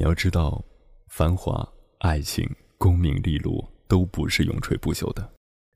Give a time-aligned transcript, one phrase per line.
[0.00, 0.64] 你要知道，
[1.08, 5.30] 繁华、爱情、功名利禄都不是永垂不朽的，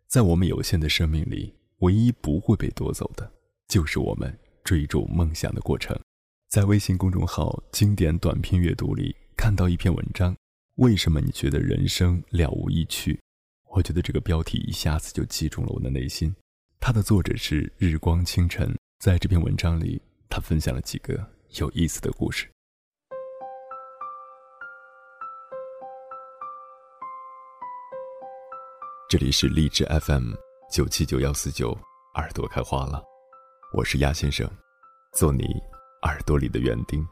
[0.08, 3.31] 在我们有限的生命里，唯一不会被夺走的，
[3.68, 4.34] 就是我们
[4.65, 5.95] 追逐梦想的过程。
[6.49, 10.34] 在微信公众号“经典短篇阅读”里看到一篇文章，
[10.77, 13.20] 为什么你觉得人生了无意趣？
[13.72, 16.34] 我觉得这个标题一下子就击中了我的内心。
[16.80, 20.00] 它的作者是日光清晨，在这篇文章里，
[20.30, 21.22] 他分享了几个
[21.59, 22.48] 有意思的故事。
[29.14, 30.32] 这里是荔枝 FM
[30.73, 31.71] 九七九幺四九，
[32.17, 33.01] 耳朵开花了，
[33.73, 34.45] 我是鸭先生，
[35.13, 35.45] 做你
[36.03, 37.07] 耳朵里的园丁。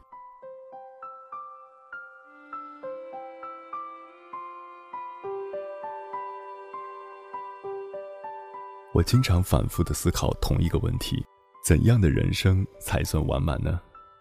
[8.93, 11.25] 我经常反复的思考同一个问题：
[11.63, 13.79] 怎样的人生才算完满呢？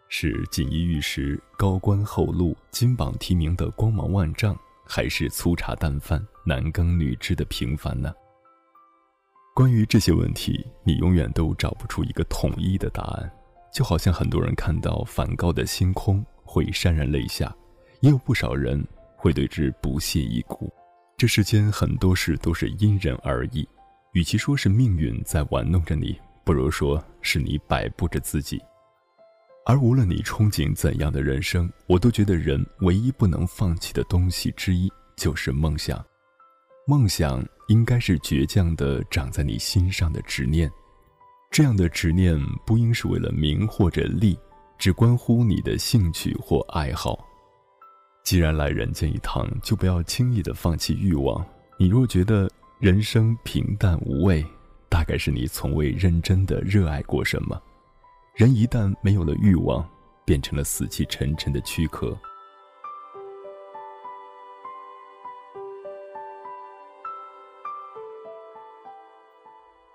[0.08, 4.56] 是锦衣玉食、高官厚禄、金榜题名的光芒万丈？
[4.84, 8.12] 还是粗茶淡饭、男耕女织的平凡呢？
[9.54, 13.30] 关于这些问题，你永远都找不出一个统一的答案。
[13.72, 17.54] 就好像很多人看到梵高的星空会潸然泪下，
[18.00, 20.70] 也有不少人会对之不屑一顾。
[21.16, 23.66] 这世间很多事都是因人而异，
[24.12, 28.60] 与其说是命运在玩弄着你，不如说是你摆布着自己。
[29.64, 36.04] 而无论你憧憬怎样的人生，我都觉得人唯一不能放弃的东西之一就是梦想。
[36.84, 40.68] 梦想应该是倔强的长在你心上的执念，
[41.50, 44.36] 这样的执念不应是为了名或者利，
[44.78, 47.24] 只关乎你的兴趣或爱好。
[48.24, 51.44] 既然来人间一趟，就不要轻易的放弃欲望。
[51.78, 54.44] 你若觉得人生平淡无味，
[54.88, 57.60] 大概是你从未认真的热爱过什么。
[58.34, 59.86] 人一旦没有了欲望，
[60.24, 62.16] 变成了死气沉沉的躯壳。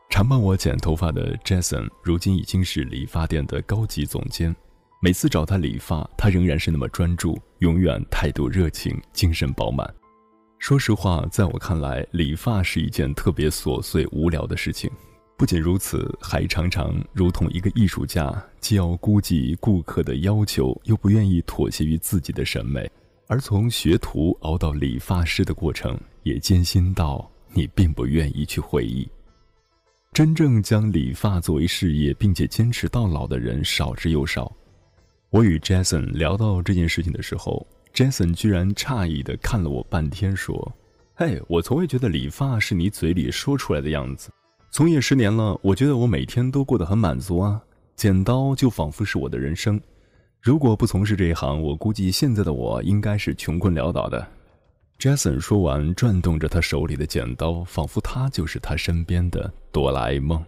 [0.08, 4.56] 常帮我剪头发的 Jason，如今已经是理发店的高级总监。
[5.02, 9.92] 每次找他理发，他仍然是那么专注，永远态度热情，精神饱满。
[10.60, 14.92] 说实话，在我看来，理发是一件特别琐碎无聊的事情。
[15.37, 22.89] 不仅如此，还常常如同一个艺术家，既要估计顾客的要求，又不愿意妥协于自己的审美。
[23.27, 29.08] 而从学徒熬到理发师的过程，也艰辛到你并不愿意去回忆。
[30.11, 34.52] 真正将理发作为事业并且坚持到老的人少之又少。
[35.30, 40.75] 我与 Jason 聊到这件事情的时候，Jason 居然诧异的看了我半天，说
[41.14, 44.31] ：“嘿，我从未觉得理发是你嘴里说出来的样子。”
[44.70, 47.61] 从业十年了，我觉得我每天都过得很满足啊！
[47.95, 49.80] 剪刀就仿佛是我的人生。
[50.39, 54.28] 如果不从事这一行，我估计现在的我应该是穷困潦倒的。
[55.00, 60.44] Jason 说完，转动着他手里的剪刀，仿佛他就是他身边的哆啦 A 梦。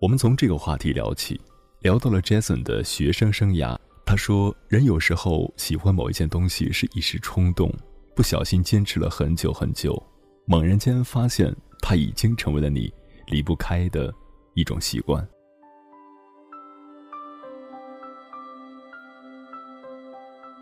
[0.00, 1.40] 我们从这个话题聊起，
[1.80, 3.76] 聊到了 Jason 的学生生涯。
[4.04, 7.72] 他说，人有时候喜欢某一件东西是一时冲动，
[8.14, 10.00] 不小心坚持了很久很久，
[10.44, 11.52] 猛然间发现。
[11.88, 12.92] 它已经成为了你
[13.28, 14.12] 离不开的
[14.54, 15.24] 一种习惯。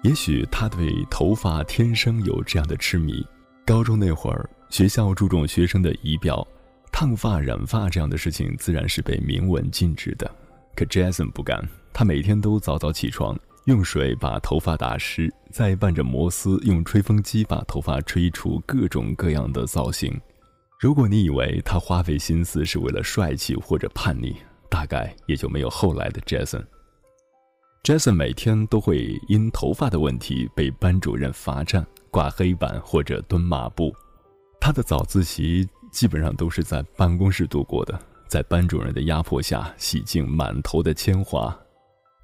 [0.02, 3.26] 也许他对头发天生有这样的痴迷。
[3.64, 6.46] 高中那会儿，学校注重学生的仪表，
[6.92, 10.30] 烫发、染发这样的事情自然是被明文禁止的。
[10.76, 20.20] 可 Jason 不干，他每天都早早起床，用水把头发打湿，再伴着摩丝，用吹风机把头发吹出各种各样的造型。
[20.80, 24.36] 如果你以为他花费心思是为了帅气或者叛逆，
[24.68, 26.64] 大概也就没有后来的 Jason。
[27.82, 33.94] Jason 每天都会因头发的问题被班主任罚站、挂黑板或者蹲马步。
[34.60, 41.56] 他的早自习基本上都是在办公室度过的，在班主任的压迫下洗净满头的铅华。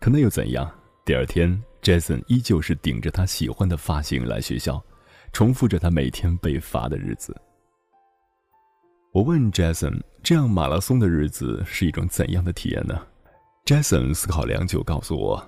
[0.01, 0.71] 可那又怎样？
[1.05, 4.83] 第二天，Jason 依旧是顶着他喜欢的发型来学校，
[5.33, 7.35] 重复着他每天被罚的日子。
[9.13, 12.97] 我问 Jason：“ 这样马拉松的日子是一种怎样的体验呢
[13.67, 15.45] ？”Jason 思考良久，告诉我：“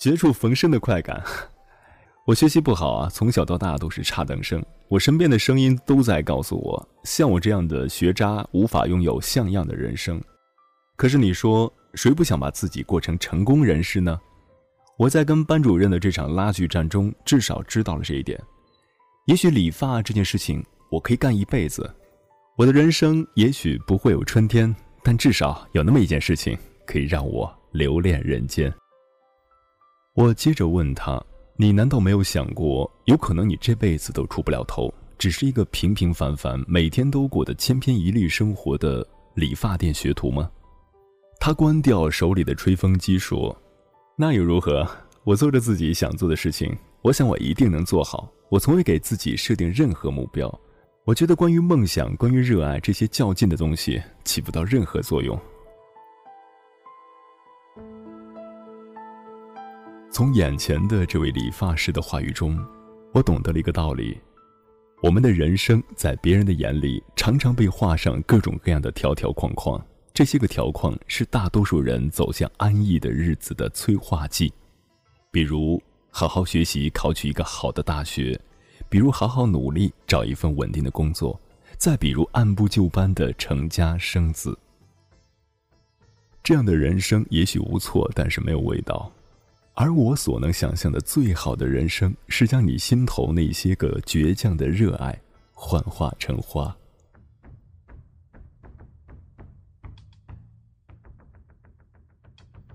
[0.00, 1.22] 绝处逢生的快感。
[2.26, 4.64] 我学习不好啊，从小到大都是差等生。
[4.88, 10.18] 我身边的声音都在告诉我，像我这样的学渣无法拥有像样的人生。
[10.96, 14.18] 可是你说，谁不想把自己过成成功人士呢？
[14.96, 18.40] 我在跟班主任的这场拉锯战中，至少知道了这一点。
[19.26, 21.94] 也许理发这件事情，我可以干一辈子。”
[22.54, 26.56] 我的人生也许不会有春天，但至少有那么一件事情
[26.86, 28.70] 可以让我留恋人间。
[30.14, 31.18] 我接着问他
[31.56, 40.50] ：“你难道没有想过，有可能你这辈子都出不了头，只是一个平平凡凡、每天都过得千篇一律生活的理发店学徒吗？
[41.40, 43.56] 他关掉手里的吹风机，说
[44.14, 44.86] ：“那又如何？
[45.24, 48.30] 我做着自己想做的事情，我想我一定能做好。
[48.50, 50.60] 我从未给自己设定任何目标。
[51.04, 55.36] 我觉得关于梦想、关于热爱这些较劲的东西，起不到任何作用。”
[60.12, 62.56] 从眼前的这位理发师的话语中，
[63.12, 64.16] 我懂得了一个道理：
[65.02, 69.84] 我们的人生在别人的眼里，常常被画上各种各样的条条框框。
[70.14, 74.52] 这些个条框是大多数人走向安逸的日子的催化剂，
[75.32, 78.38] 比如好好学习，考取一个好的大学；
[78.92, 81.34] 比如好好努力，找一份稳定的工作；
[81.78, 84.58] 再比如按部就班的成家生子。
[86.42, 89.10] 这样的人生也许无错，但是没有味道。
[89.72, 95.18] 而我所能想象的最好的人生，是将你心头那些个倔强的热爱，
[95.54, 96.76] 幻化成花。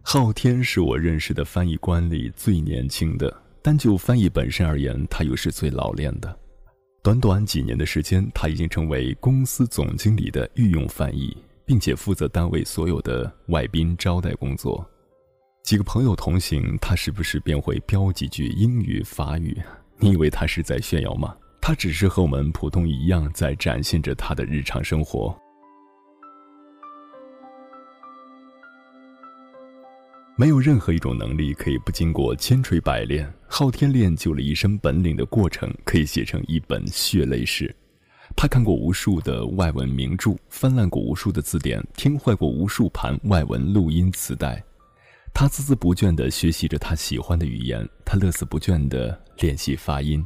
[0.01, 6.39] 昊天是我认识的翻译官里最年轻的，单就翻译本身而言，他又是最老练的。
[7.03, 11.35] 短短几年的时间，他已经成为公司总经理的御用翻译，
[11.65, 14.89] 并且负责单位所有的外宾招待工作。
[15.65, 19.61] 几个朋友同行，他时不时便会飙几句英语、法语。
[19.97, 21.35] 你以为他是在炫耀吗？
[21.61, 25.37] 他只是和我们普通一样，在展现着他的日常生活。
[30.37, 33.29] 没有任何一种能力可以不经过千锤百炼。
[33.47, 37.73] 昊天练就了一身本领的过程，可以写成一本血泪史。
[38.35, 44.61] 他看过无数的外文名著，翻烂过无数的字典，听坏过无数盘外文录音磁带。
[45.33, 50.23] 他孜孜不倦地学习着他喜欢的语言，他乐此不倦地练习发音。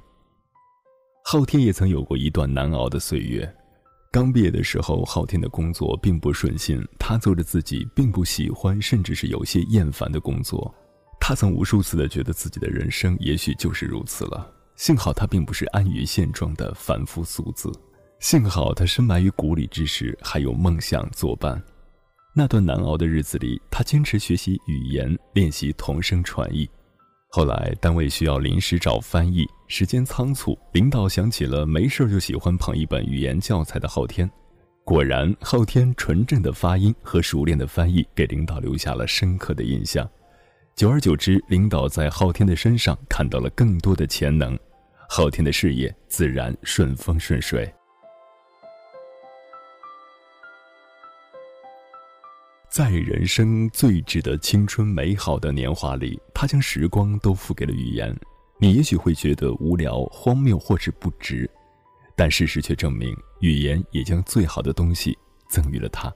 [1.23, 3.49] 昊天也曾有过一段难熬的岁月。
[4.11, 10.73] 刚毕业的时候，昊天的工作并不顺心，他做着自己并不喜欢，甚至是有些厌烦的工作。
[11.23, 14.51] 他曾无数次的觉得自己的人生也许就是如此了。
[14.75, 17.71] 幸好他并不是安于现状的凡夫俗子，
[18.19, 21.61] 幸好他深埋于谷里之时还有梦想作伴。
[22.33, 26.67] 那段难熬的日子里，他坚持学习语言，练习同声传译。
[27.29, 34.29] 后来单位需要临时找翻译，时间仓促，领导想起了没事就喜欢捧一本语言教材的昊天。
[34.83, 40.09] 果然，昊天纯正的发音和熟练的翻译给领导留下了深刻的印象。
[40.75, 44.57] 久而久之，领导在昊天的身上看到了更多的潜能，
[45.07, 47.71] 昊天的事业自然顺风顺水。
[52.67, 58.17] 在人生最值得青春美好的年华里，他将时光都付给了语言。
[58.57, 61.49] 你也许会觉得无聊、荒谬或是不值，
[62.15, 65.15] 但事实却证明，语言也将最好的东西
[65.49, 66.11] 赠予了他。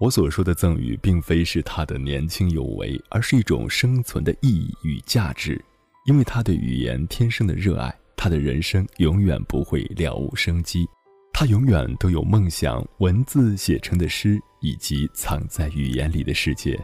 [0.00, 5.60] 我所说的赠予，并非是他的年轻有为，而是一种生存的意义与价值。
[6.06, 10.88] 因为他对语言天生的热爱，他的人生永远不会了无生机。
[11.32, 16.78] 他永远都有梦想，文字写成的诗，以及藏在语言里的世界。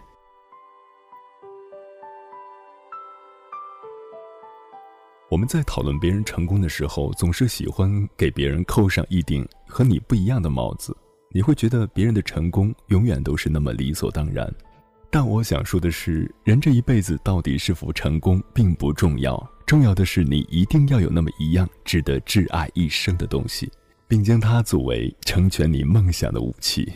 [5.31, 10.97] 我们在讨论别人成功的时候，总是喜欢给别人扣上一顶和你不一样的帽子。
[11.35, 14.49] 你会觉得别人的成功永远都是那么理所当然。
[15.11, 19.37] 但我想说的是，人这一辈子到底是否成功并不重要，
[19.67, 23.69] 重要的是你一定要有那么一样值得挚爱一生的东西。
[24.07, 26.93] 并将它作为成全你梦想的武器。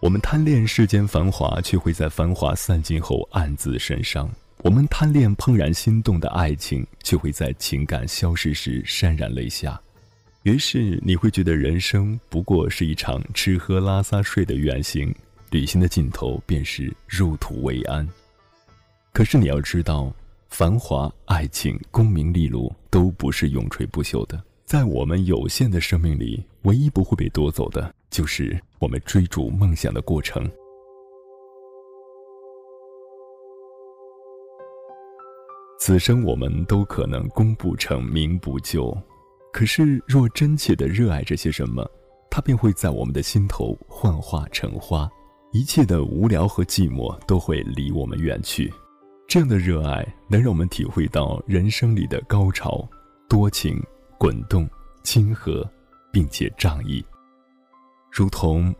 [0.00, 4.26] 我们贪恋世间繁华，却会在繁华散尽后暗自神伤；
[4.62, 9.80] 我们贪恋怦然心动的爱情，却会在情感消失时潸然泪下。
[10.42, 15.14] 于是你会觉得人生不过是一场吃喝拉撒睡的远行，
[15.50, 18.06] 旅行的尽头便是入土为安。
[19.12, 20.12] 可是你要知道。
[20.50, 30.50] 繁华、爱情、功名利禄都不是永垂不朽的，在我们有限的生命里，唯一不会被夺走的，就是我们追逐梦想的过程。
[35.82, 38.94] 此生我们都可能功不成名不就，
[39.50, 41.90] 可是若真切的热爱着些什么，
[42.30, 45.08] 它便会在我们的心头幻化成花，
[45.52, 48.70] 一切的无聊和寂寞都会离我们远去。
[49.26, 52.86] 这样的热爱能让我们体会到人生里的高潮、
[53.26, 53.82] 多情、
[54.18, 54.68] 滚动、
[55.02, 55.66] 亲和，
[56.12, 57.02] 并且仗义。
[58.12, 58.72] 如同，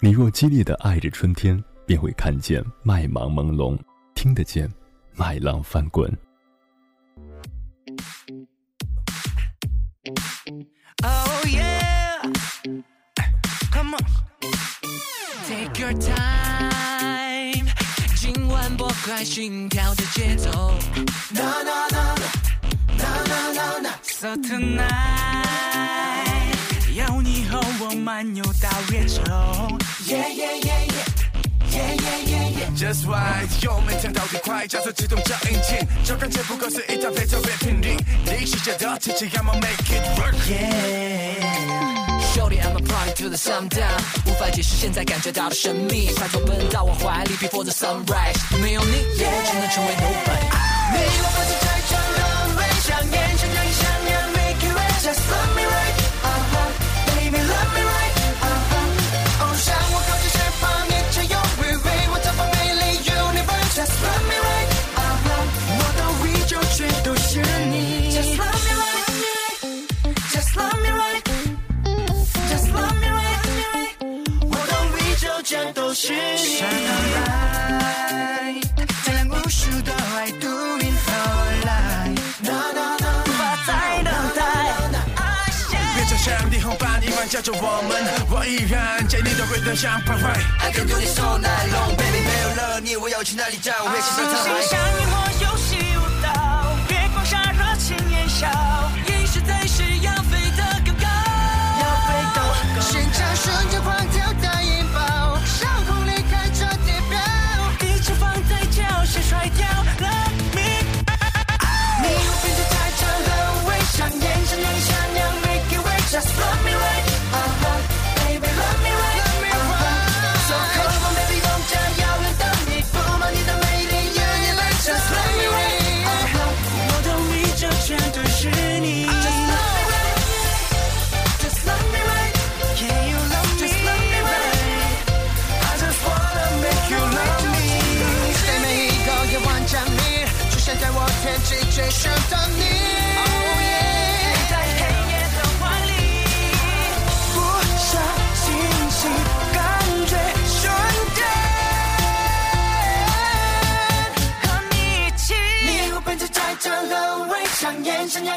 [0.00, 3.78] 你若激烈的爱着春天，便会看见麦芒朦胧，
[4.14, 4.70] 听得见
[5.16, 6.14] 麦浪翻滚。
[19.14, 20.50] 快心跳的节奏。
[21.34, 22.14] No no no
[22.96, 24.88] no no no no, so tonight，
[26.94, 29.20] 有你和我漫游到月球。
[30.06, 31.04] Yeah yeah yeah yeah
[31.68, 32.72] yeah yeah yeah yeah.
[32.74, 40.32] Just right，油门降到最快，加速启动这引擎，这感觉不过是一台非特别频率，你世界的天气，I'ma make it work。
[42.34, 50.48] Jody, I'm a party to the sundown，无法解释现在感觉到的神秘，快走奔到我怀里，before the sunrise，没有你，也只能成为 nobody。
[50.92, 51.71] 你我不是太
[86.22, 87.98] 像霓虹般一般叫着我们，
[88.30, 90.30] 我依然在你的回灯像徘徊。
[90.60, 93.72] I can do this all night long, baby，没有了你，我要去哪里找？
[93.82, 94.62] 我会骑上心沧海。
[94.62, 98.46] 像萤火，游戏舞蹈，月光下热情燃烧，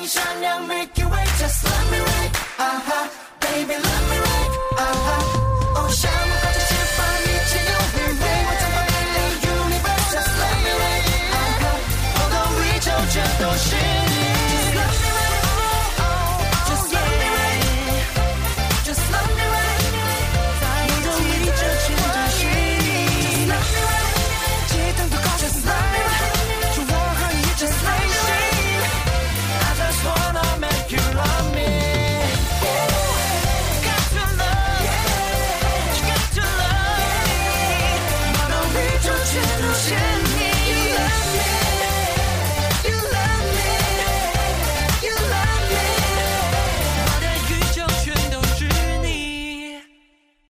[0.08, 3.10] 想，眼神让你闪亮，make you wait，just love me right，啊哈